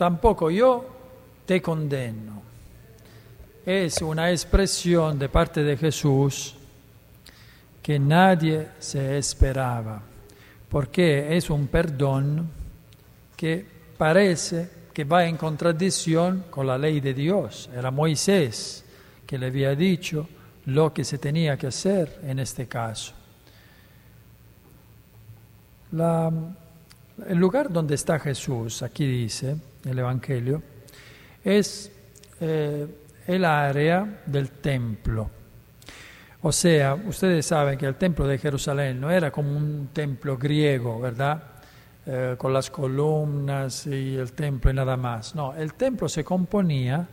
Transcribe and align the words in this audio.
tampoco 0.00 0.50
yo 0.50 0.86
te 1.44 1.60
condeno. 1.60 2.40
Es 3.66 4.00
una 4.00 4.30
expresión 4.30 5.18
de 5.18 5.28
parte 5.28 5.62
de 5.62 5.76
Jesús 5.76 6.54
que 7.82 7.98
nadie 7.98 8.68
se 8.78 9.18
esperaba, 9.18 10.00
porque 10.70 11.36
es 11.36 11.50
un 11.50 11.66
perdón 11.66 12.48
que 13.36 13.62
parece 13.98 14.70
que 14.94 15.04
va 15.04 15.26
en 15.26 15.36
contradicción 15.36 16.44
con 16.48 16.66
la 16.66 16.78
ley 16.78 17.00
de 17.00 17.12
Dios. 17.12 17.68
Era 17.76 17.90
Moisés 17.90 18.82
que 19.26 19.36
le 19.36 19.48
había 19.48 19.74
dicho 19.74 20.26
lo 20.64 20.94
que 20.94 21.04
se 21.04 21.18
tenía 21.18 21.58
que 21.58 21.66
hacer 21.66 22.20
en 22.22 22.38
este 22.38 22.66
caso. 22.66 23.12
La, 25.92 26.32
el 27.28 27.38
lugar 27.38 27.72
donde 27.72 27.94
está 27.94 28.18
Jesús, 28.18 28.82
aquí 28.82 29.06
dice 29.06 29.56
el 29.84 29.98
Evangelio, 29.98 30.62
es 31.44 31.90
eh, 32.40 32.86
el 33.26 33.44
área 33.44 34.22
del 34.26 34.50
templo. 34.50 35.30
O 36.42 36.52
sea, 36.52 36.94
ustedes 36.94 37.46
saben 37.46 37.78
que 37.78 37.86
el 37.86 37.96
templo 37.96 38.26
de 38.26 38.38
Jerusalén 38.38 39.00
no 39.00 39.10
era 39.10 39.30
como 39.30 39.56
un 39.56 39.90
templo 39.92 40.38
griego, 40.38 40.98
¿verdad? 40.98 41.42
Eh, 42.06 42.34
con 42.38 42.52
las 42.52 42.70
columnas 42.70 43.86
y 43.86 44.16
el 44.16 44.32
templo 44.32 44.70
y 44.70 44.74
nada 44.74 44.96
más. 44.96 45.34
No, 45.34 45.54
el 45.54 45.74
templo 45.74 46.08
se 46.08 46.24
componía 46.24 47.06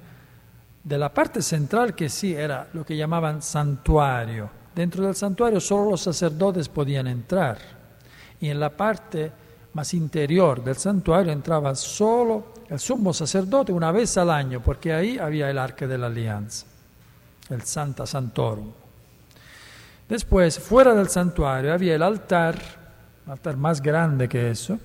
de 0.81 0.97
la 0.97 1.13
parte 1.13 1.41
central 1.41 1.93
que 1.93 2.07
sí 2.07 2.33
era 2.33 2.69
lo 2.71 2.85
que 2.85 2.95
llamaban 2.95 3.41
santuario. 3.41 4.49
Dentro 4.73 5.05
del 5.05 5.15
santuario 5.15 5.59
solo 5.59 5.91
los 5.91 6.01
sacerdotes 6.01 6.69
podían 6.69 7.07
entrar 7.07 7.57
y 8.39 8.49
en 8.49 8.59
la 8.59 8.69
parte 8.69 9.31
más 9.77 9.93
interior 9.93 10.63
del 10.63 10.75
santuario 10.75 11.31
entraba 11.31 11.75
solo 11.75 12.53
el 12.67 12.79
sumo 12.79 13.13
sacerdote 13.13 13.71
una 13.71 13.91
vez 13.91 14.17
al 14.17 14.31
año, 14.31 14.59
porque 14.59 14.91
ahí 14.91 15.19
había 15.19 15.51
el 15.51 15.59
arca 15.59 15.85
de 15.85 15.99
la 15.99 16.07
alianza, 16.07 16.65
el 17.51 17.61
Santa 17.61 18.07
Santorum. 18.07 18.71
Después, 20.09 20.57
fuera 20.57 20.95
del 20.95 21.09
santuario, 21.09 21.71
había 21.71 21.93
el 21.93 22.01
altar, 22.01 22.57
un 23.27 23.33
altar 23.33 23.55
más 23.55 23.79
grande 23.79 24.27
que 24.27 24.49
eso, 24.49 24.79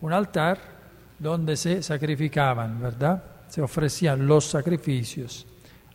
un 0.00 0.14
altar 0.14 0.58
donde 1.18 1.54
se 1.54 1.82
sacrificaban, 1.82 2.80
¿verdad? 2.80 3.22
Se 3.48 3.60
ofrecían 3.60 4.26
los 4.26 4.46
sacrificios 4.46 5.46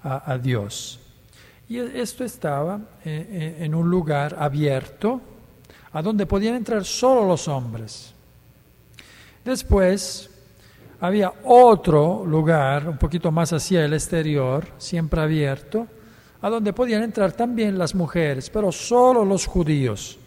a, 0.03 0.37
Dios. 0.37 0.99
Y 1.67 1.79
esto 1.79 2.23
estaba 2.23 2.81
eh, 3.03 3.55
eh, 3.59 3.65
en 3.65 3.73
un 3.73 3.89
lugar 3.89 4.35
abierto, 4.37 5.21
a 5.93 6.01
donde 6.01 6.25
podían 6.25 6.55
entrar 6.55 6.85
solo 6.85 7.25
los 7.25 7.47
hombres. 7.47 8.13
Después 9.43 10.29
había 10.99 11.33
otro 11.43 12.23
lugar, 12.25 12.87
un 12.87 12.97
poquito 12.97 13.31
más 13.31 13.51
hacia 13.53 13.83
el 13.83 13.93
exterior, 13.93 14.67
siempre 14.77 15.21
abierto, 15.21 15.87
a 16.41 16.49
donde 16.49 16.73
podían 16.73 17.03
entrar 17.03 17.31
también 17.33 17.77
las 17.77 17.95
mujeres, 17.95 18.49
pero 18.49 18.71
solo 18.71 19.25
los 19.25 19.45
judíos. 19.45 20.17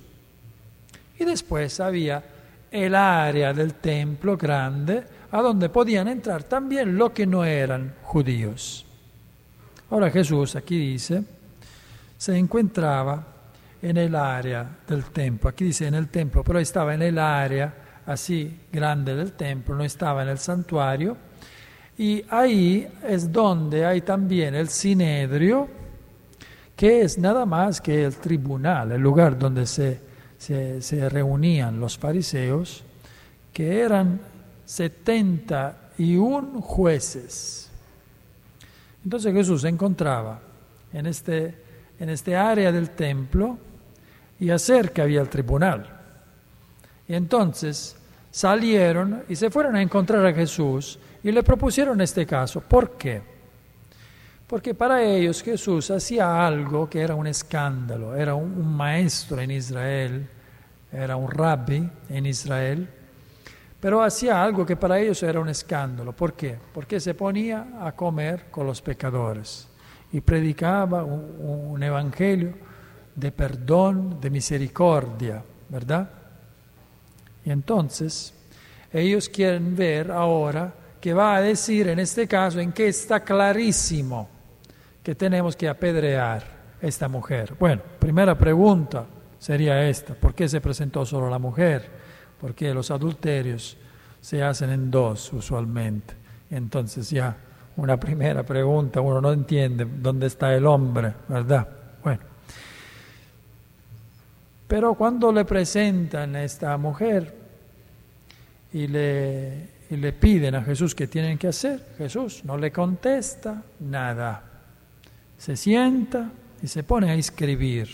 Y 1.18 1.24
después 1.24 1.80
había 1.80 2.22
el 2.70 2.94
área 2.94 3.52
del 3.52 3.74
templo 3.74 4.36
grande, 4.36 5.04
a 5.30 5.40
donde 5.40 5.68
podían 5.68 6.08
entrar 6.08 6.44
también 6.44 6.96
los 6.96 7.10
que 7.10 7.26
no 7.26 7.44
eran 7.44 7.94
judíos. 8.02 8.84
Ahora 9.90 10.10
Jesús 10.10 10.56
aquí 10.56 10.76
dice, 10.76 11.22
se 12.16 12.36
encontraba 12.36 13.33
en 13.84 13.98
el 13.98 14.16
área 14.16 14.78
del 14.88 15.04
templo. 15.04 15.50
Aquí 15.50 15.64
dice 15.66 15.86
en 15.86 15.94
el 15.94 16.08
templo, 16.08 16.42
pero 16.42 16.58
estaba 16.58 16.94
en 16.94 17.02
el 17.02 17.18
área 17.18 17.74
así 18.06 18.60
grande 18.72 19.14
del 19.14 19.32
templo, 19.32 19.74
no 19.76 19.84
estaba 19.84 20.22
en 20.22 20.30
el 20.30 20.38
santuario. 20.38 21.18
Y 21.98 22.24
ahí 22.30 22.88
es 23.06 23.30
donde 23.30 23.84
hay 23.84 24.00
también 24.00 24.54
el 24.54 24.70
sinedrio, 24.70 25.68
que 26.74 27.02
es 27.02 27.18
nada 27.18 27.44
más 27.44 27.82
que 27.82 28.04
el 28.04 28.16
tribunal, 28.16 28.92
el 28.92 29.02
lugar 29.02 29.38
donde 29.38 29.66
se, 29.66 30.00
se, 30.38 30.80
se 30.80 31.06
reunían 31.10 31.78
los 31.78 31.98
fariseos, 31.98 32.82
que 33.52 33.80
eran 33.80 34.18
71 34.64 36.62
jueces. 36.62 37.70
Entonces 39.04 39.34
Jesús 39.34 39.60
se 39.60 39.68
encontraba 39.68 40.40
en 40.90 41.04
este, 41.04 41.54
en 42.00 42.08
este 42.08 42.34
área 42.34 42.72
del 42.72 42.88
templo, 42.90 43.58
y 44.44 44.50
acerca 44.50 45.04
había 45.04 45.22
el 45.22 45.30
tribunal. 45.30 45.88
Y 47.08 47.14
entonces 47.14 47.96
salieron 48.30 49.24
y 49.26 49.36
se 49.36 49.48
fueron 49.48 49.74
a 49.74 49.80
encontrar 49.80 50.26
a 50.26 50.34
Jesús 50.34 50.98
y 51.22 51.32
le 51.32 51.42
propusieron 51.42 51.98
este 52.02 52.26
caso. 52.26 52.60
¿Por 52.60 52.90
qué? 52.98 53.22
Porque 54.46 54.74
para 54.74 55.02
ellos 55.02 55.42
Jesús 55.42 55.90
hacía 55.90 56.46
algo 56.46 56.90
que 56.90 57.00
era 57.00 57.14
un 57.14 57.26
escándalo, 57.26 58.14
era 58.14 58.34
un, 58.34 58.76
maestro 58.76 59.40
en 59.40 59.50
Israel, 59.50 60.28
era 60.92 61.16
un 61.16 61.30
rabbi 61.30 61.88
en 62.10 62.26
Israel, 62.26 62.86
pero 63.80 64.02
hacía 64.02 64.42
algo 64.42 64.66
que 64.66 64.76
para 64.76 64.98
ellos 64.98 65.22
era 65.22 65.40
un 65.40 65.48
escándalo. 65.48 66.12
¿Por 66.12 66.34
qué? 66.34 66.58
Porque 66.74 67.00
se 67.00 67.14
ponía 67.14 67.66
a 67.80 67.92
comer 67.92 68.50
con 68.50 68.66
los 68.66 68.82
pecadores 68.82 69.68
y 70.12 70.20
predicaba 70.20 71.02
un 71.02 71.82
evangelio 71.82 72.73
de 73.14 73.32
perdón, 73.32 74.20
de 74.20 74.30
misericordia, 74.30 75.42
¿verdad? 75.68 76.10
Y 77.44 77.50
entonces 77.50 78.34
ellos 78.92 79.28
quieren 79.28 79.76
ver 79.76 80.10
ahora 80.10 80.72
que 81.00 81.12
va 81.12 81.36
a 81.36 81.42
decir 81.42 81.88
en 81.88 81.98
este 81.98 82.26
caso 82.26 82.60
en 82.60 82.72
que 82.72 82.88
está 82.88 83.20
clarísimo 83.20 84.28
que 85.02 85.14
tenemos 85.14 85.54
que 85.54 85.68
apedrear 85.68 86.42
esta 86.80 87.08
mujer. 87.08 87.54
Bueno, 87.58 87.82
primera 87.98 88.36
pregunta 88.36 89.04
sería 89.38 89.86
esta, 89.86 90.14
¿por 90.14 90.34
qué 90.34 90.48
se 90.48 90.60
presentó 90.60 91.04
solo 91.04 91.28
la 91.28 91.38
mujer? 91.38 91.90
Porque 92.40 92.72
los 92.72 92.90
adulterios 92.90 93.76
se 94.20 94.42
hacen 94.42 94.70
en 94.70 94.90
dos 94.90 95.32
usualmente. 95.34 96.14
Entonces 96.50 97.10
ya 97.10 97.36
una 97.76 97.98
primera 97.98 98.42
pregunta, 98.42 99.00
uno 99.00 99.20
no 99.20 99.32
entiende 99.32 99.84
dónde 99.84 100.28
está 100.28 100.54
el 100.54 100.64
hombre, 100.66 101.12
¿verdad? 101.28 101.68
Pero 104.66 104.94
cuando 104.94 105.30
le 105.32 105.44
presentan 105.44 106.36
a 106.36 106.44
esta 106.44 106.76
mujer 106.78 107.34
y 108.72 108.86
le, 108.86 109.68
le 109.90 110.12
piden 110.12 110.54
a 110.54 110.62
Jesús 110.62 110.94
qué 110.94 111.06
tienen 111.06 111.38
que 111.38 111.48
hacer, 111.48 111.94
Jesús 111.98 112.44
no 112.44 112.56
le 112.56 112.72
contesta 112.72 113.62
nada. 113.80 114.42
Se 115.36 115.56
sienta 115.56 116.30
y 116.62 116.66
se 116.66 116.82
pone 116.82 117.10
a 117.10 117.14
escribir. 117.14 117.88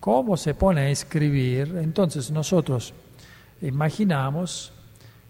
¿Cómo 0.00 0.36
se 0.36 0.54
pone 0.54 0.82
a 0.82 0.90
escribir? 0.90 1.76
Entonces 1.80 2.30
nosotros 2.30 2.92
imaginamos 3.60 4.72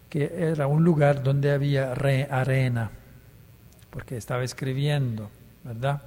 que 0.09 0.33
era 0.37 0.67
un 0.67 0.83
lugar 0.83 1.23
donde 1.23 1.53
había 1.53 1.93
arena, 1.93 2.91
porque 3.91 4.17
estaba 4.17 4.43
escribiendo, 4.43 5.31
¿verdad? 5.63 6.03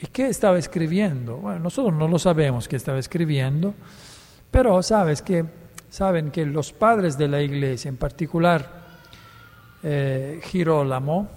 ¿Y 0.00 0.06
qué 0.08 0.28
estaba 0.28 0.58
escribiendo? 0.58 1.38
Bueno, 1.38 1.58
nosotros 1.58 1.94
no 1.94 2.06
lo 2.06 2.18
sabemos 2.18 2.68
qué 2.68 2.76
estaba 2.76 2.98
escribiendo, 2.98 3.74
pero 4.50 4.80
sabes 4.82 5.22
que, 5.22 5.44
saben 5.90 6.30
que 6.30 6.46
los 6.46 6.72
padres 6.72 7.18
de 7.18 7.26
la 7.26 7.42
iglesia, 7.42 7.88
en 7.88 7.96
particular 7.96 8.86
eh, 9.82 10.40
Girolamo, 10.44 11.28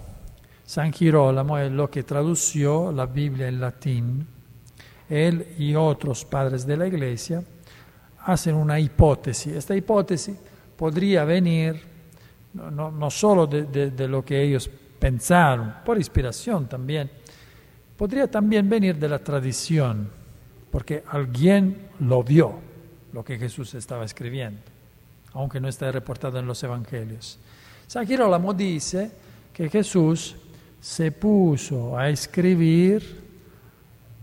San 0.64 0.92
Girolamo 0.92 1.58
es 1.58 1.72
lo 1.72 1.90
que 1.90 2.04
tradució 2.04 2.92
la 2.92 3.06
Biblia 3.06 3.48
en 3.48 3.60
latín, 3.60 4.26
él 5.08 5.54
y 5.58 5.74
otros 5.74 6.24
padres 6.24 6.64
de 6.64 6.76
la 6.76 6.86
iglesia 6.86 7.42
hacen 8.20 8.54
una 8.54 8.78
hipótesis. 8.78 9.54
Esta 9.54 9.74
hipótesis 9.74 10.36
podría 10.76 11.24
venir 11.24 11.82
no, 12.54 12.90
no 12.92 13.10
solo 13.10 13.46
de, 13.46 13.90
de 13.90 14.08
lo 14.08 14.24
que 14.24 14.40
ellos 14.40 14.70
pensaron, 14.98 15.74
por 15.84 15.96
inspiración 15.98 16.68
también, 16.68 17.10
podría 18.02 18.28
también 18.28 18.68
venir 18.68 18.96
de 18.96 19.08
la 19.08 19.20
tradición, 19.20 20.10
porque 20.72 21.04
alguien 21.06 21.86
lo 22.00 22.24
vio, 22.24 22.52
lo 23.12 23.24
que 23.24 23.38
Jesús 23.38 23.74
estaba 23.74 24.04
escribiendo, 24.04 24.60
aunque 25.34 25.60
no 25.60 25.68
está 25.68 25.92
reportado 25.92 26.40
en 26.40 26.46
los 26.46 26.60
evangelios. 26.64 27.38
San 27.86 28.04
Girolamo 28.04 28.54
dice 28.54 29.08
que 29.52 29.68
Jesús 29.68 30.34
se 30.80 31.12
puso 31.12 31.96
a 31.96 32.08
escribir 32.08 33.22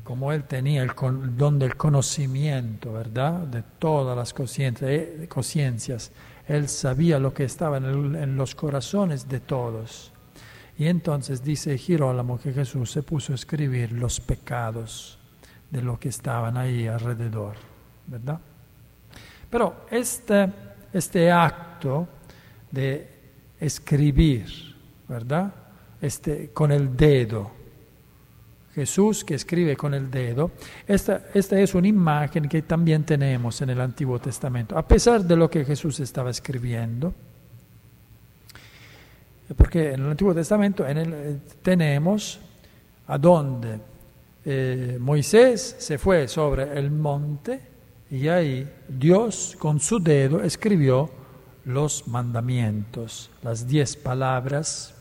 como 0.03 0.33
él 0.33 0.43
tenía 0.43 0.83
el, 0.83 0.91
don 1.37 1.57
del 1.57 1.77
conocimiento, 1.77 2.91
¿verdad? 2.91 3.47
De 3.47 3.63
todas 3.79 4.17
las 4.17 4.35
eh, 4.59 5.25
conciencias. 5.29 6.11
Él 6.49 6.67
sabía 6.67 7.17
lo 7.17 7.33
que 7.33 7.45
estaba 7.45 7.77
en 7.77 8.35
los 8.35 8.55
corazones 8.55 9.29
de 9.29 9.39
todos. 9.39 10.11
Y 10.79 10.87
entonces 10.87 11.43
dice 11.43 11.77
Girolamo 11.77 12.39
que 12.39 12.53
Jesús 12.53 12.89
se 12.89 13.03
puso 13.03 13.33
a 13.33 13.35
escribir 13.35 13.91
los 13.91 14.21
pecados 14.21 15.19
de 15.69 15.81
los 15.81 15.99
que 15.99 16.07
estaban 16.07 16.55
ahí 16.55 16.87
alrededor, 16.87 17.57
¿verdad? 18.07 18.39
Pero 19.49 19.85
este, 19.91 20.49
este 20.93 21.29
acto 21.29 22.07
de 22.71 23.09
escribir, 23.59 24.47
¿verdad? 25.05 25.53
Este, 26.01 26.51
con 26.51 26.71
el 26.71 26.95
dedo. 26.95 27.51
Jesús 28.73 29.25
que 29.25 29.35
escribe 29.35 29.75
con 29.75 29.93
el 29.93 30.09
dedo. 30.09 30.51
Esta, 30.87 31.25
esta 31.33 31.59
es 31.59 31.75
una 31.75 31.89
imagen 31.89 32.47
que 32.47 32.61
también 32.61 33.03
tenemos 33.03 33.61
en 33.61 33.71
el 33.71 33.81
Antiguo 33.81 34.17
Testamento, 34.19 34.77
a 34.77 34.87
pesar 34.87 35.25
de 35.25 35.35
lo 35.35 35.49
que 35.49 35.65
Jesús 35.65 35.99
estaba 35.99 36.29
escribiendo. 36.29 37.13
Porque 39.55 39.93
en 39.93 40.01
el 40.01 40.11
Antiguo 40.11 40.33
Testamento 40.33 40.85
eh, 40.87 41.39
tenemos 41.61 42.39
a 43.07 43.17
donde 43.17 43.79
eh, 44.45 44.97
Moisés 44.99 45.75
se 45.79 45.97
fue 45.97 46.27
sobre 46.27 46.77
el 46.77 46.91
monte 46.91 47.59
y 48.11 48.27
ahí 48.27 48.67
Dios 48.87 49.55
con 49.59 49.79
su 49.79 49.99
dedo 49.99 50.41
escribió 50.43 51.09
los 51.65 52.07
mandamientos, 52.07 53.29
las 53.41 53.67
diez 53.67 53.95
palabras 53.95 54.93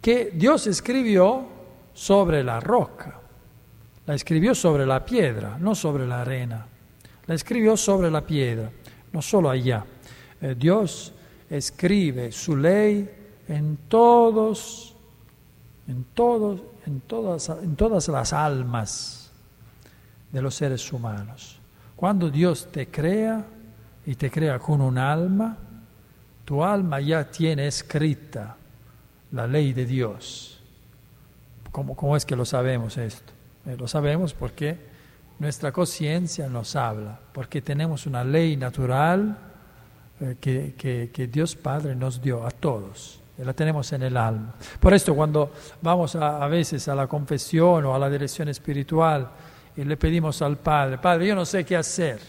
que 0.00 0.32
Dios 0.34 0.66
escribió 0.66 1.46
sobre 1.92 2.44
la 2.44 2.60
roca. 2.60 3.20
La 4.06 4.14
escribió 4.14 4.54
sobre 4.54 4.84
la 4.84 5.04
piedra, 5.04 5.56
no 5.58 5.74
sobre 5.74 6.06
la 6.06 6.20
arena. 6.20 6.66
La 7.26 7.34
escribió 7.34 7.76
sobre 7.76 8.10
la 8.10 8.20
piedra, 8.20 8.70
no 9.12 9.22
solo 9.22 9.48
allá. 9.48 9.84
Eh, 10.40 10.54
Dios 10.58 11.14
escribe 11.48 12.30
su 12.32 12.56
ley 12.56 13.08
en 13.48 13.76
todos, 13.88 14.94
en 15.86 16.04
todos, 16.14 16.60
en 16.86 17.00
todas, 17.00 17.48
en 17.48 17.76
todas 17.76 18.08
las 18.08 18.32
almas 18.32 19.30
de 20.32 20.42
los 20.42 20.54
seres 20.54 20.92
humanos. 20.92 21.58
Cuando 21.96 22.30
Dios 22.30 22.68
te 22.70 22.88
crea 22.88 23.44
y 24.06 24.14
te 24.14 24.30
crea 24.30 24.58
con 24.58 24.80
un 24.80 24.98
alma, 24.98 25.56
tu 26.44 26.62
alma 26.62 27.00
ya 27.00 27.30
tiene 27.30 27.66
escrita 27.66 28.56
la 29.32 29.46
ley 29.46 29.72
de 29.72 29.86
Dios. 29.86 30.60
¿Cómo, 31.70 31.96
cómo 31.96 32.16
es 32.16 32.24
que 32.24 32.36
lo 32.36 32.44
sabemos 32.44 32.96
esto? 32.96 33.32
Eh, 33.66 33.76
lo 33.78 33.88
sabemos 33.88 34.34
porque 34.34 34.78
nuestra 35.38 35.72
conciencia 35.72 36.48
nos 36.48 36.76
habla, 36.76 37.18
porque 37.32 37.60
tenemos 37.62 38.06
una 38.06 38.24
ley 38.24 38.56
natural 38.56 39.36
eh, 40.20 40.36
que, 40.40 41.10
que 41.12 41.26
Dios 41.26 41.56
Padre 41.56 41.94
nos 41.94 42.20
dio 42.20 42.46
a 42.46 42.50
todos 42.50 43.20
la 43.38 43.52
tenemos 43.52 43.92
en 43.92 44.02
el 44.02 44.16
alma. 44.16 44.54
Por 44.78 44.94
esto 44.94 45.14
cuando 45.14 45.52
vamos 45.82 46.14
a, 46.14 46.46
veces 46.46 46.86
a 46.88 46.94
la 46.94 47.06
confesión 47.06 47.84
o 47.84 47.94
a 47.94 47.98
la 47.98 48.08
dirección 48.08 48.48
espiritual 48.48 49.28
y 49.76 49.82
le 49.84 49.96
pedimos 49.96 50.40
al 50.42 50.56
Padre, 50.58 50.98
Padre, 50.98 51.26
yo 51.26 51.34
no 51.34 51.44
sé 51.44 51.64
qué 51.64 51.76
hacer. 51.76 52.20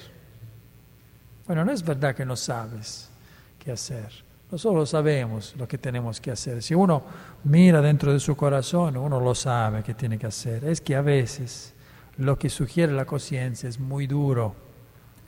Bueno, 1.46 1.64
no 1.64 1.72
es 1.72 1.84
verdad 1.84 2.16
que 2.16 2.26
no 2.26 2.36
sabes 2.36 3.12
qué 3.60 3.72
hacer. 3.72 4.10
Nosotros 4.50 4.90
sabemos 4.90 5.56
lo 5.58 5.68
que 5.68 5.78
tenemos 5.78 6.20
que 6.20 6.32
hacer. 6.32 6.64
Si 6.64 6.74
uno 6.74 7.04
mira 7.44 7.82
dentro 7.82 8.12
de 8.12 8.20
su 8.20 8.36
corazón, 8.36 8.98
uno 8.98 9.20
lo 9.20 9.36
sabe 9.36 9.84
que 9.84 9.94
tiene 9.94 10.18
que 10.18 10.28
hacer. 10.28 10.64
Es 10.66 10.82
que 10.82 10.96
a 10.96 11.02
veces 11.02 11.74
lo 12.18 12.38
que 12.40 12.50
sugiere 12.50 12.94
la 12.94 13.06
conciencia 13.06 13.70
es 13.70 13.80
muy 13.80 14.08
duro, 14.08 14.56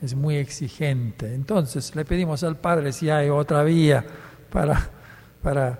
es 0.00 0.14
muy 0.14 0.36
exigente. 0.36 1.34
Entonces 1.34 1.94
le 1.94 2.04
pedimos 2.04 2.42
al 2.42 2.56
Padre 2.56 2.92
si 2.92 3.10
hay 3.10 3.28
otra 3.28 3.62
vía 3.62 4.04
para 4.50 4.97
para, 5.48 5.78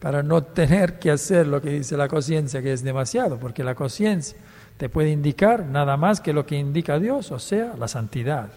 para 0.00 0.22
no 0.22 0.42
tener 0.42 0.98
que 0.98 1.10
hacer 1.10 1.46
lo 1.46 1.60
que 1.60 1.68
dice 1.68 1.98
la 1.98 2.08
conciencia, 2.08 2.62
que 2.62 2.72
es 2.72 2.82
demasiado, 2.82 3.38
porque 3.38 3.62
la 3.62 3.74
conciencia 3.74 4.38
te 4.78 4.88
puede 4.88 5.10
indicar 5.10 5.66
nada 5.66 5.98
más 5.98 6.18
que 6.18 6.32
lo 6.32 6.46
que 6.46 6.56
indica 6.56 6.98
Dios, 6.98 7.30
o 7.30 7.38
sea, 7.38 7.74
la 7.78 7.88
santidad. 7.88 8.48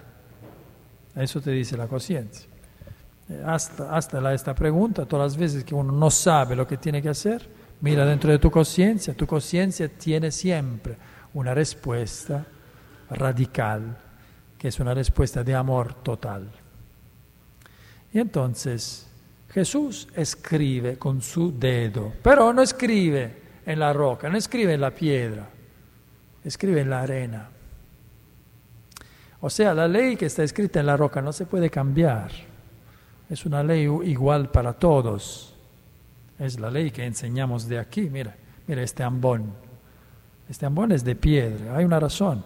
Eso 1.14 1.42
te 1.42 1.52
dice 1.52 1.76
la 1.76 1.88
conciencia. 1.88 2.48
Eh, 3.28 3.44
hasta, 3.46 3.94
hasta 3.94 4.34
esta 4.34 4.56
pregunta, 4.56 5.06
todas 5.06 5.34
las 5.34 5.38
veces 5.38 5.66
que 5.66 5.76
uno 5.76 5.92
no 5.92 6.10
sabe 6.10 6.56
lo 6.56 6.66
que 6.66 6.78
tiene 6.78 7.02
que 7.02 7.10
hacer, 7.10 7.46
mira 7.82 8.06
dentro 8.06 8.32
de 8.32 8.40
tu 8.40 8.50
conciencia, 8.50 9.14
tu 9.14 9.28
conciencia 9.28 9.90
tiene 9.90 10.32
siempre 10.32 10.96
una 11.34 11.54
respuesta 11.54 12.46
radical, 13.10 13.98
que 14.58 14.70
es 14.70 14.80
una 14.80 14.94
respuesta 14.94 15.44
de 15.44 15.54
amor 15.54 15.96
total. 15.96 16.50
Y 18.14 18.20
entonces, 18.20 19.06
Jesús 19.56 20.10
escribe 20.14 20.98
con 20.98 21.22
su 21.22 21.58
dedo, 21.58 22.12
pero 22.22 22.52
no 22.52 22.62
escribe 22.62 23.38
en 23.66 23.80
la 23.80 23.94
roca, 23.94 24.28
no 24.28 24.36
escribe 24.38 24.74
en 24.74 24.82
la 24.82 24.92
piedra, 24.92 25.48
escribe 26.44 26.82
en 26.82 26.90
la 26.90 27.00
arena. 27.00 27.50
O 29.40 29.50
sea, 29.50 29.74
la 29.74 29.88
ley 29.88 30.18
que 30.18 30.26
está 30.26 30.44
escrita 30.44 30.82
en 30.82 30.88
la 30.88 30.98
roca 30.98 31.22
no 31.22 31.32
se 31.32 31.46
puede 31.46 31.70
cambiar. 31.70 32.32
Es 33.30 33.46
una 33.46 33.64
ley 33.64 33.84
igual 34.04 34.52
para 34.52 34.74
todos. 34.74 35.56
Es 36.38 36.60
la 36.60 36.70
ley 36.70 36.92
que 36.92 37.06
enseñamos 37.06 37.70
de 37.70 37.80
aquí. 37.80 38.10
Mira, 38.10 38.36
mira 38.68 38.84
este 38.84 39.04
ambón. 39.04 39.54
Este 40.50 40.66
ambón 40.66 40.92
es 40.92 41.06
de 41.06 41.16
piedra. 41.16 41.78
Hay 41.78 41.86
una 41.86 42.02
razón, 42.02 42.44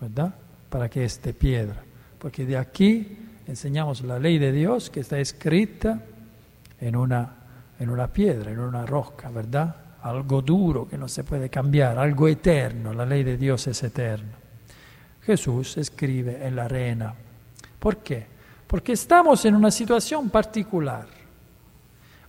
¿verdad? 0.00 0.34
Para 0.70 0.88
que 0.88 1.04
es 1.04 1.20
de 1.20 1.34
piedra. 1.34 1.84
Porque 2.18 2.46
de 2.46 2.56
aquí 2.56 3.18
enseñamos 3.46 4.00
la 4.00 4.18
ley 4.18 4.38
de 4.38 4.50
Dios 4.50 4.88
que 4.88 5.00
está 5.00 5.18
escrita 5.18 6.06
en 6.82 6.96
una, 6.96 7.28
en 7.78 7.90
una 7.90 8.08
piedra, 8.08 8.50
en 8.50 8.58
una 8.58 8.84
roca, 8.84 9.30
¿verdad? 9.30 9.74
Algo 10.02 10.42
duro 10.42 10.88
que 10.88 10.98
no 10.98 11.06
se 11.06 11.22
puede 11.22 11.48
cambiar, 11.48 11.96
algo 11.96 12.26
eterno, 12.26 12.92
la 12.92 13.06
ley 13.06 13.22
de 13.22 13.36
Dios 13.36 13.68
es 13.68 13.82
eterna. 13.84 14.32
Jesús 15.22 15.76
escribe 15.76 16.44
en 16.44 16.56
la 16.56 16.64
arena. 16.64 17.14
¿Por 17.78 17.98
qué? 17.98 18.26
Porque 18.66 18.94
estamos 18.94 19.44
en 19.44 19.54
una 19.54 19.70
situación 19.70 20.28
particular, 20.28 21.06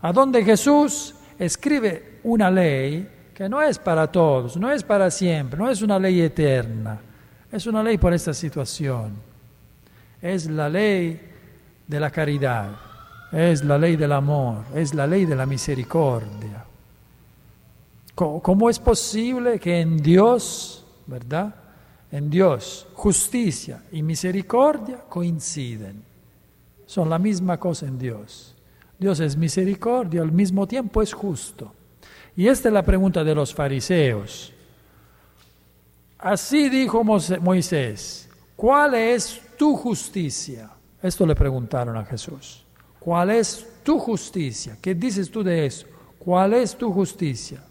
a 0.01 0.13
donde 0.13 0.45
Jesús 0.45 1.15
escribe 1.39 2.19
una 2.23 2.51
ley 2.51 3.09
que 3.33 3.49
no 3.49 3.59
es 3.59 3.79
para 3.79 4.05
todos, 4.11 4.55
no 4.57 4.71
es 4.71 4.83
para 4.83 5.09
siempre, 5.09 5.57
no 5.57 5.67
es 5.67 5.81
una 5.81 5.97
ley 5.97 6.21
eterna, 6.21 6.99
es 7.51 7.65
una 7.65 7.81
ley 7.81 7.97
por 7.97 8.13
esta 8.13 8.35
situación. 8.35 9.13
Es 10.21 10.47
la 10.47 10.69
ley 10.69 11.19
de 11.87 11.99
la 11.99 12.11
caridad 12.11 12.92
es 13.33 13.63
la 13.63 13.77
ley 13.77 13.95
del 13.95 14.11
amor, 14.11 14.63
es 14.75 14.93
la 14.93 15.07
ley 15.07 15.25
de 15.25 15.35
la 15.35 15.45
misericordia. 15.45 16.65
¿Cómo 18.13 18.69
es 18.69 18.77
posible 18.77 19.59
que 19.59 19.81
en 19.81 19.97
Dios, 19.97 20.85
verdad? 21.07 21.55
En 22.11 22.29
Dios, 22.29 22.85
justicia 22.93 23.83
y 23.91 24.03
misericordia 24.03 24.99
coinciden. 25.09 26.03
Son 26.85 27.09
la 27.09 27.17
misma 27.17 27.59
cosa 27.59 27.87
en 27.87 27.97
Dios. 27.97 28.53
Dios 28.99 29.19
es 29.19 29.35
misericordia, 29.35 30.21
al 30.21 30.31
mismo 30.31 30.67
tiempo 30.67 31.01
es 31.01 31.11
justo. 31.11 31.73
Y 32.35 32.47
esta 32.47 32.69
es 32.69 32.73
la 32.73 32.83
pregunta 32.83 33.23
de 33.23 33.33
los 33.33 33.51
fariseos. 33.51 34.53
Así 36.19 36.69
dijo 36.69 37.03
Moisés, 37.03 38.29
¿cuál 38.55 38.93
es 38.93 39.41
tu 39.57 39.75
justicia? 39.75 40.69
Esto 41.01 41.25
le 41.25 41.35
preguntaron 41.35 41.97
a 41.97 42.05
Jesús. 42.05 42.62
¿Cuál 43.03 43.31
es 43.31 43.67
tu 43.83 43.99
justicia? 43.99 44.77
¿Qué 44.81 44.95
dices 44.95 45.29
tú 45.29 45.43
de 45.43 45.65
eso? 45.65 45.87
¿Cuál 46.17 46.53
es 46.53 46.77
tu 46.77 46.91
justicia? 46.93 47.61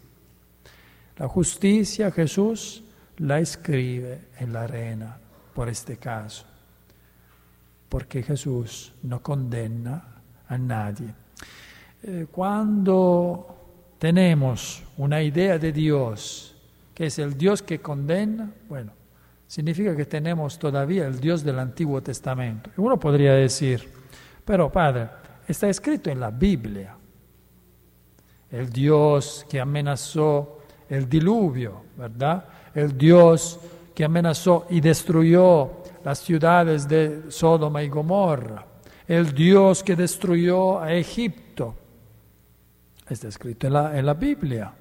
La 1.17 1.27
justicia 1.27 2.11
Jesús 2.11 2.83
la 3.17 3.39
escribe 3.39 4.21
en 4.39 4.53
la 4.53 4.63
arena, 4.63 5.17
por 5.55 5.69
este 5.69 5.97
caso, 5.97 6.45
porque 7.89 8.21
Jesús 8.21 8.93
no 9.03 9.21
condena 9.23 10.21
a 10.47 10.57
nadie. 10.57 11.13
Eh, 12.03 12.27
cuando 12.31 13.95
tenemos 13.97 14.83
una 14.97 15.21
idea 15.21 15.57
de 15.57 15.71
Dios, 15.71 16.55
que 16.93 17.07
es 17.07 17.17
el 17.17 17.35
Dios 17.37 17.63
que 17.63 17.79
condena, 17.79 18.51
bueno, 18.69 18.91
significa 19.47 19.95
que 19.95 20.05
tenemos 20.05 20.59
todavía 20.59 21.07
el 21.07 21.19
Dios 21.19 21.43
del 21.43 21.57
Antiguo 21.57 22.03
Testamento. 22.03 22.69
Uno 22.77 22.99
podría 22.99 23.33
decir, 23.33 23.87
pero 24.45 24.71
Padre, 24.71 25.22
está 25.47 25.69
escrito 25.69 26.09
en 26.09 26.19
la 26.19 26.31
Biblia. 26.31 26.95
El 28.51 28.69
Dios 28.69 29.45
que 29.49 29.59
amenazó 29.59 30.59
el 30.89 31.09
diluvio, 31.09 31.83
¿verdad? 31.97 32.45
El 32.73 32.97
Dios 32.97 33.59
que 33.95 34.03
amenazó 34.03 34.67
y 34.69 34.79
destruyó 34.79 35.83
las 36.03 36.19
ciudades 36.19 36.87
de 36.87 37.31
Sodoma 37.31 37.83
y 37.83 37.89
Gomorra. 37.89 38.65
El 39.07 39.33
Dios 39.33 39.83
que 39.83 39.95
destruyó 39.95 40.79
a 40.79 40.93
Egipto. 40.93 41.75
Está 43.09 43.27
escrito 43.27 43.67
en 43.67 43.73
la, 43.73 43.97
en 43.97 44.05
la 44.05 44.13
Biblia. 44.13 44.73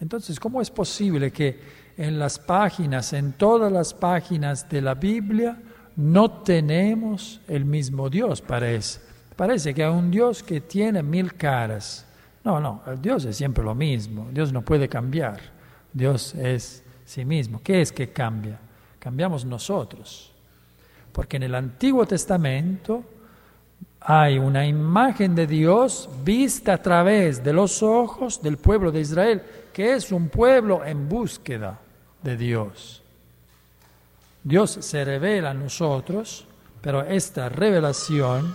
Entonces, 0.00 0.38
¿cómo 0.38 0.60
es 0.60 0.70
posible 0.70 1.32
que 1.32 1.58
en 1.96 2.18
las 2.18 2.38
páginas, 2.38 3.12
en 3.12 3.32
todas 3.32 3.72
las 3.72 3.94
páginas 3.94 4.68
de 4.68 4.80
la 4.80 4.94
Biblia, 4.94 5.56
no 5.96 6.30
tenemos 6.42 7.40
el 7.48 7.64
mismo 7.64 8.08
Dios, 8.08 8.40
parece? 8.40 9.07
Parece 9.38 9.72
que 9.72 9.84
hay 9.84 9.90
un 9.92 10.10
Dios 10.10 10.42
que 10.42 10.60
tiene 10.60 11.00
mil 11.00 11.32
caras. 11.34 12.04
No, 12.42 12.58
no, 12.58 12.82
el 12.88 13.00
Dios 13.00 13.24
es 13.24 13.36
siempre 13.36 13.62
lo 13.62 13.72
mismo. 13.72 14.26
Dios 14.32 14.52
no 14.52 14.62
puede 14.62 14.88
cambiar. 14.88 15.38
Dios 15.92 16.34
es 16.34 16.82
sí 17.04 17.24
mismo. 17.24 17.60
¿Qué 17.62 17.80
es 17.80 17.92
que 17.92 18.08
cambia? 18.08 18.58
Cambiamos 18.98 19.44
nosotros. 19.44 20.32
Porque 21.12 21.36
en 21.36 21.44
el 21.44 21.54
Antiguo 21.54 22.04
Testamento 22.04 23.04
hay 24.00 24.40
una 24.40 24.66
imagen 24.66 25.36
de 25.36 25.46
Dios 25.46 26.10
vista 26.24 26.72
a 26.72 26.82
través 26.82 27.44
de 27.44 27.52
los 27.52 27.80
ojos 27.80 28.42
del 28.42 28.56
pueblo 28.56 28.90
de 28.90 29.02
Israel, 29.02 29.40
que 29.72 29.94
es 29.94 30.10
un 30.10 30.30
pueblo 30.30 30.84
en 30.84 31.08
búsqueda 31.08 31.78
de 32.24 32.36
Dios. 32.36 33.04
Dios 34.42 34.78
se 34.80 35.04
revela 35.04 35.50
a 35.50 35.54
nosotros, 35.54 36.44
pero 36.80 37.02
esta 37.02 37.48
revelación 37.48 38.52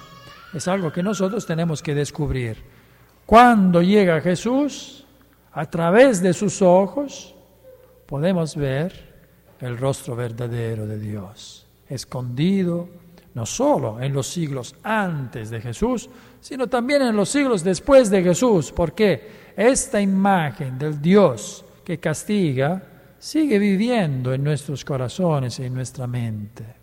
es 0.53 0.67
algo 0.67 0.91
que 0.91 1.03
nosotros 1.03 1.45
tenemos 1.45 1.81
que 1.81 1.95
descubrir. 1.95 2.57
Cuando 3.25 3.81
llega 3.81 4.21
Jesús, 4.21 5.05
a 5.51 5.65
través 5.65 6.21
de 6.21 6.33
sus 6.33 6.61
ojos, 6.61 7.35
podemos 8.05 8.55
ver 8.55 9.13
el 9.59 9.77
rostro 9.77 10.15
verdadero 10.15 10.85
de 10.85 10.99
Dios, 10.99 11.65
escondido 11.87 12.89
no 13.33 13.45
solo 13.45 13.99
en 13.99 14.13
los 14.13 14.27
siglos 14.27 14.75
antes 14.83 15.49
de 15.49 15.59
Jesús, 15.59 16.09
sino 16.39 16.67
también 16.67 17.01
en 17.01 17.15
los 17.15 17.29
siglos 17.29 17.63
después 17.63 18.09
de 18.09 18.21
Jesús, 18.21 18.71
porque 18.71 19.53
esta 19.55 19.99
imagen 19.99 20.77
del 20.77 21.01
Dios 21.01 21.65
que 21.83 21.99
castiga 21.99 22.83
sigue 23.17 23.57
viviendo 23.57 24.33
en 24.33 24.43
nuestros 24.43 24.85
corazones 24.85 25.57
y 25.59 25.63
en 25.63 25.73
nuestra 25.73 26.05
mente. 26.05 26.82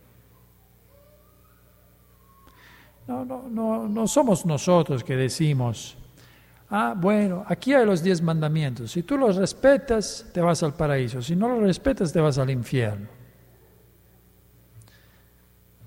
No, 3.11 3.25
no, 3.25 3.49
no, 3.49 3.89
no 3.89 4.07
somos 4.07 4.47
nosotros 4.47 5.03
que 5.03 5.17
decimos, 5.17 5.97
ah, 6.71 6.95
bueno, 6.97 7.45
aquí 7.45 7.75
hay 7.75 7.85
los 7.85 8.05
diez 8.05 8.23
mandamientos, 8.23 8.93
si 8.93 9.03
tú 9.03 9.19
los 9.19 9.35
respetas, 9.35 10.27
te 10.33 10.41
vas 10.41 10.63
al 10.63 10.75
paraíso, 10.75 11.21
si 11.21 11.35
no 11.35 11.49
los 11.49 11.61
respetas, 11.61 12.13
te 12.13 12.21
vas 12.21 12.39
al 12.39 12.51
infierno. 12.51 13.09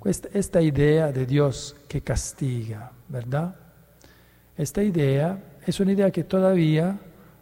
Esta, 0.03 0.61
idea 0.61 1.13
de 1.13 1.25
Dios 1.25 1.77
que 1.87 2.01
castiga, 2.01 2.91
¿verdad? 3.07 3.55
Esta 4.57 4.83
idea 4.83 5.41
es 5.65 5.79
una 5.79 5.93
idea 5.93 6.11
que 6.11 6.25
todavía 6.25 6.99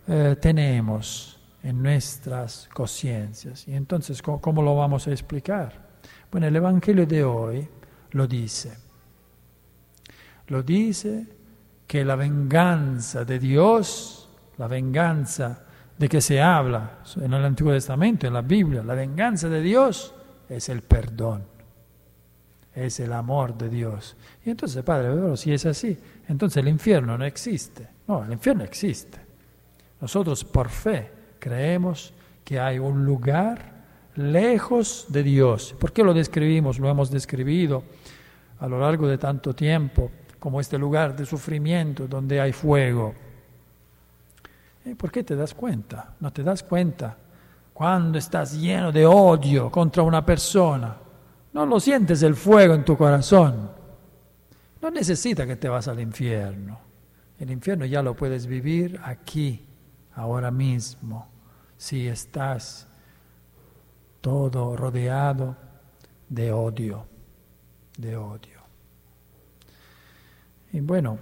eh, 0.08 0.36
tenemos 0.40 1.40
en 1.64 1.82
nuestras 1.82 2.70
conciencias. 2.72 3.68
Y 3.68 3.74
entonces, 3.74 4.22
¿cómo, 4.22 4.62
lo 4.62 4.76
vamos 4.76 5.08
a 5.08 5.12
explicar? 5.12 5.74
Bueno, 6.32 6.46
el 6.46 6.56
Evangelio 6.56 7.08
de 7.08 7.24
hoy 7.24 7.68
lo 8.12 8.28
dice. 8.28 8.91
Lo 10.52 10.62
dice 10.62 11.26
que 11.88 12.06
la 12.06 12.16
venganza 12.16 13.26
de 13.26 13.40
Dios, 13.40 14.30
la 14.58 14.68
venganza 14.68 15.64
de 15.98 16.08
que 16.08 16.22
se 16.22 16.42
habla 16.42 17.00
en 17.16 17.34
el 17.34 17.46
Antiguo 17.46 17.74
Testamento, 17.74 18.28
en 18.28 18.34
la 18.34 18.42
Biblia, 18.42 18.84
la 18.84 18.94
venganza 18.94 19.50
de 19.50 19.62
Dios 19.62 20.14
es 20.48 20.70
el 20.70 20.82
perdón 20.82 21.52
es 22.74 23.00
el 23.00 23.12
amor 23.14 23.58
de 23.58 23.70
Dios. 23.70 24.16
Y 24.46 24.50
entonces, 24.50 24.84
Padre, 24.84 25.36
si 25.38 25.54
es 25.54 25.66
así, 25.66 25.98
entonces 26.28 26.58
el 26.58 26.70
infierno 26.70 27.18
no 27.18 27.26
existe. 27.26 27.88
No, 28.08 28.24
el 28.24 28.32
infierno 28.32 28.64
existe. 28.64 29.20
Nosotros 30.00 30.44
por 30.44 30.70
fe 30.70 31.12
creemos 31.40 32.14
que 32.44 32.60
hay 32.60 32.80
un 32.80 33.06
lugar 33.06 33.84
lejos 34.16 35.06
de 35.10 35.24
Dios. 35.24 35.76
¿Por 35.80 35.92
qué 35.92 36.04
lo 36.04 36.14
describimos? 36.14 36.80
Lo 36.80 36.90
hemos 36.90 37.12
describido 37.12 37.84
a 38.60 38.68
lo 38.68 38.80
largo 38.80 39.08
de 39.08 39.18
tanto 39.18 39.54
tiempo 39.54 40.12
como 40.42 40.60
este 40.60 40.78
lugar 40.78 41.16
de 41.16 41.26
sufrimiento 41.26 42.06
donde 42.06 42.42
hay 42.42 42.52
fuego. 42.52 43.14
¿Y 44.84 44.96
¿Por 44.96 45.10
qué 45.10 45.24
te 45.24 45.38
das 45.38 45.54
cuenta? 45.54 46.16
No 46.20 46.34
te 46.34 46.44
das 46.44 46.64
cuenta 46.64 47.16
cuando 47.74 48.18
estás 48.18 48.60
lleno 48.60 48.92
de 48.92 49.06
odio 49.06 49.72
contra 49.72 50.04
una 50.04 50.26
persona 50.26 50.98
no 51.54 51.66
lo 51.66 51.80
sientes 51.80 52.24
el 52.24 52.36
fuego 52.36 52.74
en 52.74 52.86
tu 52.86 52.98
corazón. 52.98 53.72
No 54.82 54.90
necesita 54.90 55.46
que 55.46 55.58
te 55.58 55.68
vas 55.68 55.88
al 55.88 56.00
infierno. 56.00 56.80
El 57.38 57.52
infierno 57.52 57.86
ya 57.86 58.02
lo 58.02 58.16
puedes 58.16 58.46
vivir 58.46 59.00
aquí, 59.04 59.66
ahora 60.16 60.52
mismo, 60.52 61.28
si 61.78 62.08
estás 62.08 62.88
todo 64.22 64.78
rodeado 64.78 65.56
de 66.30 66.52
odio, 66.52 67.06
de 67.98 68.16
odio. 68.16 68.61
Y 70.74 70.80
bueno, 70.80 71.18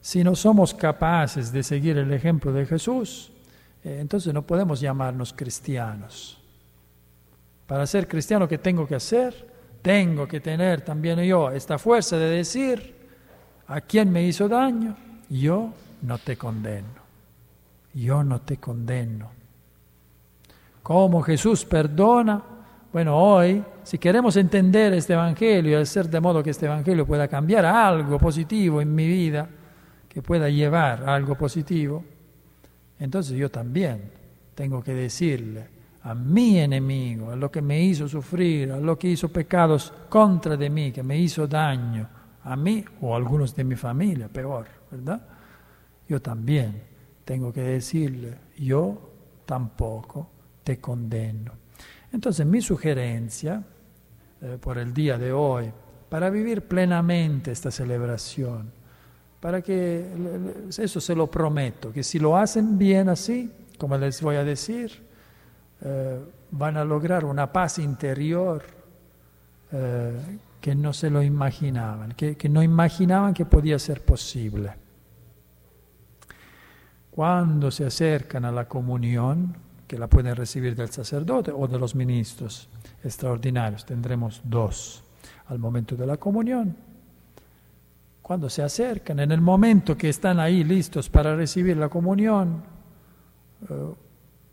si 0.00 0.22
no 0.24 0.34
somos 0.34 0.74
capaces 0.74 1.52
de 1.52 1.62
seguir 1.62 1.98
el 1.98 2.12
ejemplo 2.12 2.52
de 2.52 2.66
Jesús, 2.66 3.30
eh, 3.84 3.98
entonces 4.00 4.32
no 4.32 4.42
podemos 4.42 4.80
llamarnos 4.80 5.32
cristianos. 5.32 6.38
Para 7.66 7.86
ser 7.86 8.06
cristiano, 8.06 8.46
¿qué 8.46 8.58
tengo 8.58 8.86
que 8.86 8.94
hacer? 8.94 9.56
tengo 9.86 10.26
que 10.26 10.40
tener 10.40 10.80
también 10.80 11.20
yo 11.20 11.52
esta 11.52 11.78
fuerza 11.78 12.16
de 12.16 12.28
decir, 12.28 12.92
a 13.68 13.80
quien 13.80 14.10
me 14.10 14.24
hizo 14.24 14.48
daño, 14.48 14.96
yo 15.30 15.72
no 16.02 16.18
te 16.18 16.36
condeno, 16.36 16.88
yo 17.94 18.24
no 18.24 18.40
te 18.40 18.56
condeno. 18.56 19.30
¿Cómo 20.82 21.22
Jesús 21.22 21.64
perdona? 21.64 22.42
Bueno, 22.92 23.16
hoy, 23.16 23.62
si 23.86 23.98
queremos 23.98 24.36
entender 24.36 24.92
este 24.94 25.12
Evangelio 25.12 25.78
y 25.78 25.80
hacer 25.80 26.10
de 26.10 26.18
modo 26.18 26.42
que 26.42 26.50
este 26.50 26.66
Evangelio 26.66 27.06
pueda 27.06 27.28
cambiar 27.28 27.64
algo 27.64 28.18
positivo 28.18 28.80
en 28.80 28.92
mi 28.92 29.06
vida, 29.06 29.48
que 30.08 30.22
pueda 30.22 30.48
llevar 30.48 31.08
algo 31.08 31.36
positivo, 31.36 32.04
entonces 32.98 33.38
yo 33.38 33.48
también 33.48 34.10
tengo 34.56 34.82
que 34.82 34.92
decirle, 34.92 35.68
a 36.02 36.16
mi 36.16 36.58
enemigo, 36.58 37.30
a 37.30 37.36
lo 37.36 37.48
que 37.48 37.62
me 37.62 37.80
hizo 37.80 38.08
sufrir, 38.08 38.72
a 38.72 38.80
lo 38.80 38.98
que 38.98 39.06
hizo 39.06 39.28
pecados 39.28 39.92
contra 40.08 40.56
de 40.56 40.68
mí, 40.68 40.90
que 40.90 41.04
me 41.04 41.16
hizo 41.16 41.46
daño, 41.46 42.08
a 42.42 42.56
mí 42.56 42.84
o 43.02 43.14
a 43.14 43.16
algunos 43.16 43.54
de 43.54 43.62
mi 43.62 43.76
familia, 43.76 44.26
peor, 44.26 44.66
¿verdad? 44.90 45.22
Yo 46.08 46.20
también 46.20 46.82
tengo 47.24 47.52
que 47.52 47.62
decirle, 47.62 48.36
yo 48.58 48.98
tampoco 49.46 50.28
te 50.64 50.80
condeno. 50.80 51.52
Entonces 52.12 52.44
mi 52.44 52.60
sugerencia 52.60 53.62
eh, 54.46 54.58
por 54.60 54.78
el 54.78 54.94
día 54.94 55.18
de 55.18 55.32
hoy, 55.32 55.72
para 56.08 56.30
vivir 56.30 56.62
plenamente 56.62 57.50
esta 57.50 57.72
celebración, 57.72 58.70
para 59.40 59.60
que, 59.60 60.06
eso 60.78 61.00
se 61.00 61.16
lo 61.16 61.26
prometo, 61.26 61.92
que 61.92 62.04
si 62.04 62.20
lo 62.20 62.36
hacen 62.36 62.78
bien 62.78 63.08
así, 63.08 63.50
como 63.76 63.98
les 63.98 64.22
voy 64.22 64.36
a 64.36 64.44
decir, 64.44 65.02
eh, 65.80 66.20
van 66.52 66.76
a 66.76 66.84
lograr 66.84 67.24
una 67.24 67.52
paz 67.52 67.80
interior 67.80 68.62
eh, 69.72 70.38
que 70.60 70.76
no 70.76 70.92
se 70.92 71.10
lo 71.10 71.22
imaginaban, 71.22 72.12
que, 72.12 72.36
que 72.36 72.48
no 72.48 72.62
imaginaban 72.62 73.34
que 73.34 73.46
podía 73.46 73.80
ser 73.80 74.04
posible. 74.04 74.74
Cuando 77.10 77.72
se 77.72 77.84
acercan 77.84 78.44
a 78.44 78.52
la 78.52 78.68
comunión, 78.68 79.56
que 79.86 79.98
la 79.98 80.08
pueden 80.08 80.34
recibir 80.34 80.74
del 80.74 80.90
sacerdote 80.90 81.52
o 81.52 81.66
de 81.66 81.78
los 81.78 81.94
ministros 81.94 82.68
extraordinarios, 83.02 83.84
tendremos 83.84 84.40
dos 84.44 85.04
al 85.46 85.58
momento 85.58 85.96
de 85.96 86.06
la 86.06 86.16
comunión. 86.16 86.76
Cuando 88.20 88.50
se 88.50 88.62
acercan, 88.62 89.20
en 89.20 89.30
el 89.30 89.40
momento 89.40 89.96
que 89.96 90.08
están 90.08 90.40
ahí 90.40 90.64
listos 90.64 91.08
para 91.08 91.36
recibir 91.36 91.76
la 91.76 91.88
comunión, 91.88 92.62
eh, 93.68 93.94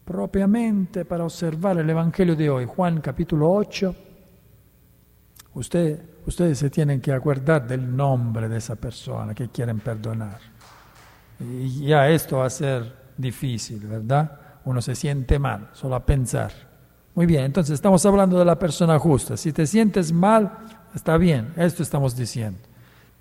propiamente 0.05 1.05
para 1.05 1.23
observar 1.23 1.77
el 1.79 1.89
Evangelio 1.89 2.35
de 2.35 2.49
hoy, 2.49 2.65
Juan 2.65 3.01
capítulo 3.01 3.51
8, 3.51 3.95
ustedes 5.55 6.59
se 6.59 6.69
tienen 6.69 7.01
que 7.01 7.11
acordar 7.11 7.67
del 7.67 7.95
nombre 7.95 8.47
de 8.47 8.57
esa 8.57 8.75
persona 8.75 9.33
que 9.33 9.49
quieren 9.49 9.79
perdonar. 9.79 10.39
Y 11.39 11.87
ya 11.87 12.07
esto 12.09 12.37
va 12.37 12.45
a 12.45 12.51
ser 12.51 12.93
difícil, 13.17 13.87
¿verdad? 13.87 14.42
Uno 14.65 14.81
se 14.81 14.95
siente 14.95 15.39
mal, 15.39 15.69
solo 15.73 15.95
a 15.95 16.05
pensar. 16.05 16.51
Muy 17.15 17.25
bien, 17.25 17.43
entonces 17.43 17.75
estamos 17.75 18.05
hablando 18.05 18.39
de 18.39 18.45
la 18.45 18.57
persona 18.57 18.97
justa. 18.97 19.37
Si 19.37 19.53
te 19.53 19.67
sientes 19.67 20.11
mal, 20.11 20.57
está 20.95 21.17
bien, 21.17 21.53
esto 21.57 21.83
estamos 21.83 22.15
diciendo. 22.15 22.59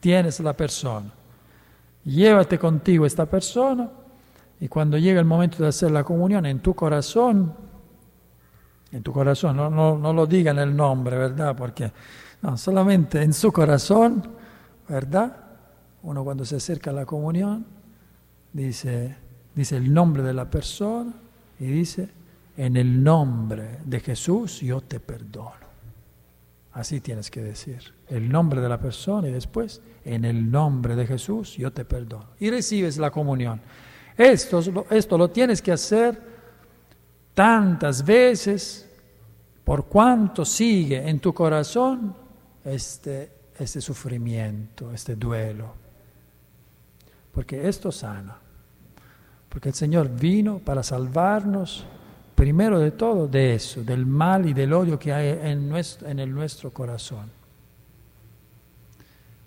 Tienes 0.01 0.41
la 0.41 0.55
persona. 0.55 1.13
Llévate 2.05 2.59
contigo 2.59 3.05
esta 3.05 3.27
persona 3.27 3.91
y 4.61 4.69
cuando 4.69 4.97
llega 4.97 5.21
el 5.21 5.27
momento 5.27 5.63
de 5.63 5.69
hacer 5.69 5.91
la 5.91 6.05
comunión 6.05 6.47
en 6.47 6.61
tu 6.61 6.75
corazón, 6.75 7.55
en 8.91 9.03
tu 9.03 9.13
corazón, 9.13 9.57
no, 9.57 9.71
no, 9.71 10.13
lo 10.13 10.27
digan 10.27 10.59
el 10.59 10.75
nombre, 10.75 11.17
¿verdad? 11.17 11.55
Porque 11.57 11.93
no, 12.41 12.57
solamente 12.57 13.23
en 13.23 13.33
su 13.33 13.53
corazón, 13.53 14.23
¿verdad? 14.89 15.37
Uno 16.03 16.25
cuando 16.25 16.45
se 16.45 16.57
acerca 16.57 16.91
a 16.91 16.95
la 16.95 17.07
comunión 17.07 17.65
dice, 18.53 19.17
dice 19.55 19.77
el 19.77 19.93
nombre 19.93 20.23
de 20.23 20.35
la 20.35 20.51
persona 20.51 21.13
y 21.62 21.66
dice, 21.66 22.09
en 22.57 22.76
el 22.76 23.04
nombre 23.04 23.78
de 23.85 24.00
Jesús 24.00 24.61
yo 24.61 24.81
te 24.81 24.99
perdono. 24.99 25.62
Así 26.73 27.00
tienes 27.00 27.31
que 27.31 27.40
decir, 27.40 27.95
el 28.09 28.28
nombre 28.28 28.61
de 28.61 28.69
la 28.69 28.81
persona 28.81 29.28
y 29.28 29.33
después, 29.33 29.81
en 30.04 30.25
el 30.25 30.50
nombre 30.50 30.97
de 30.97 31.07
Jesús 31.07 31.57
yo 31.57 31.73
te 31.73 31.85
perdono. 31.85 32.31
Y 32.40 32.50
recibes 32.50 32.99
la 32.99 33.12
comunión. 33.12 33.61
Esto, 34.16 34.61
esto 34.90 35.16
lo 35.16 35.31
tienes 35.31 35.62
que 35.62 35.71
hacer 35.71 36.21
tantas 37.33 38.04
veces 38.04 38.90
por 39.62 39.87
cuanto 39.87 40.45
sigue 40.45 41.09
en 41.09 41.21
tu 41.21 41.33
corazón 41.33 42.12
este, 42.64 43.31
este 43.57 43.81
sufrimiento, 43.81 44.92
este 44.92 45.14
duelo. 45.14 45.75
Porque 47.31 47.69
esto 47.69 47.92
sana. 47.92 48.37
Porque 49.52 49.68
el 49.68 49.75
Señor 49.75 50.09
vino 50.09 50.61
para 50.61 50.82
salvarnos, 50.82 51.85
primero 52.35 52.78
de 52.78 52.92
todo, 52.92 53.28
de 53.28 53.54
eso, 53.54 53.85
del 53.85 54.06
mal 54.06 54.49
y 54.49 54.54
del 54.54 54.73
odio 54.73 54.99
que 54.99 55.12
hay 55.12 55.38
en, 55.42 55.68
nuestro, 55.68 56.09
en 56.09 56.21
el 56.21 56.32
nuestro 56.32 56.71
corazón. 56.71 57.30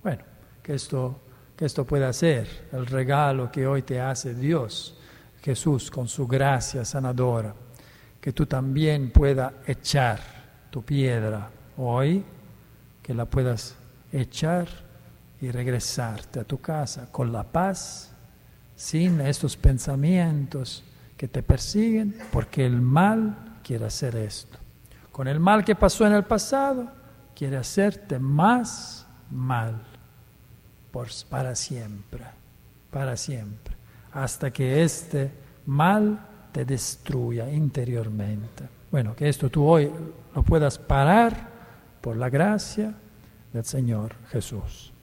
Bueno, 0.03 0.21
que 0.61 0.75
esto, 0.75 1.21
que 1.57 1.65
esto 1.65 1.85
pueda 1.85 2.13
ser 2.13 2.67
el 2.71 2.85
regalo 2.85 3.51
que 3.51 3.65
hoy 3.65 3.81
te 3.81 3.99
hace 3.99 4.35
Dios, 4.35 4.95
Jesús, 5.41 5.89
con 5.89 6.07
su 6.07 6.27
gracia 6.27 6.85
sanadora, 6.85 7.55
que 8.21 8.31
tú 8.31 8.45
también 8.45 9.09
puedas 9.09 9.53
echar 9.65 10.19
tu 10.69 10.83
piedra 10.83 11.49
hoy, 11.77 12.23
que 13.01 13.15
la 13.15 13.25
puedas 13.25 13.75
echar 14.11 14.67
y 15.41 15.49
regresarte 15.49 16.41
a 16.41 16.43
tu 16.43 16.61
casa 16.61 17.11
con 17.11 17.31
la 17.31 17.43
paz, 17.43 18.14
sin 18.75 19.21
estos 19.21 19.55
pensamientos 19.55 20.83
que 21.17 21.27
te 21.27 21.41
persiguen, 21.41 22.15
porque 22.31 22.65
el 22.65 22.81
mal 22.81 23.57
quiere 23.63 23.85
hacer 23.85 24.15
esto. 24.15 24.57
Con 25.11 25.27
el 25.27 25.39
mal 25.39 25.63
que 25.63 25.75
pasó 25.75 26.05
en 26.05 26.13
el 26.13 26.23
pasado, 26.23 26.91
quiere 27.35 27.57
hacerte 27.57 28.19
más 28.19 29.07
mal 29.31 29.81
para 31.29 31.55
siempre, 31.55 32.23
para 32.91 33.17
siempre, 33.17 33.75
hasta 34.13 34.51
que 34.51 34.83
este 34.83 35.31
mal 35.65 36.19
te 36.51 36.63
destruya 36.63 37.49
interiormente. 37.51 38.63
Bueno, 38.91 39.15
que 39.15 39.27
esto 39.27 39.49
tú 39.49 39.65
hoy 39.65 39.91
lo 40.33 40.43
puedas 40.43 40.77
parar 40.77 41.49
por 41.99 42.15
la 42.15 42.29
gracia 42.29 42.93
del 43.51 43.65
Señor 43.65 44.15
Jesús. 44.29 44.93